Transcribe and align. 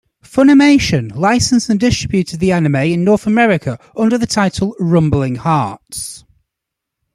Funimation 0.23 1.15
licensed 1.15 1.69
and 1.69 1.79
distributed 1.79 2.39
the 2.39 2.51
anime 2.51 2.73
in 2.77 3.03
North 3.03 3.27
America 3.27 3.77
under 3.95 4.17
the 4.17 4.25
title 4.25 4.75
"Rumbling 4.79 5.35
Hearts". 5.35 6.23